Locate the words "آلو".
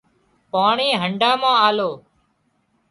1.67-1.91